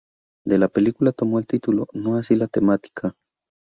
[0.47, 3.13] De la película tomó el título, no así la temática.